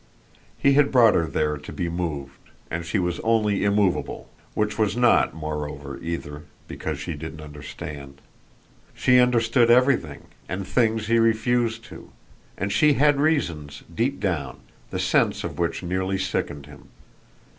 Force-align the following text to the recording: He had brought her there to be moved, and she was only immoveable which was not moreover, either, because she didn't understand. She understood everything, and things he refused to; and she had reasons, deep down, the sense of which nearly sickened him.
He 0.57 0.73
had 0.73 0.91
brought 0.91 1.13
her 1.13 1.27
there 1.27 1.57
to 1.57 1.71
be 1.71 1.87
moved, 1.87 2.49
and 2.71 2.83
she 2.87 2.97
was 2.97 3.19
only 3.19 3.63
immoveable 3.63 4.31
which 4.55 4.79
was 4.79 4.97
not 4.97 5.35
moreover, 5.35 5.99
either, 6.01 6.45
because 6.67 6.97
she 6.97 7.13
didn't 7.13 7.39
understand. 7.39 8.19
She 8.95 9.19
understood 9.19 9.69
everything, 9.69 10.23
and 10.49 10.65
things 10.65 11.05
he 11.05 11.19
refused 11.19 11.83
to; 11.85 12.09
and 12.57 12.71
she 12.71 12.93
had 12.93 13.21
reasons, 13.21 13.83
deep 13.93 14.19
down, 14.19 14.61
the 14.89 14.97
sense 14.97 15.43
of 15.43 15.59
which 15.59 15.83
nearly 15.83 16.17
sickened 16.17 16.65
him. 16.65 16.87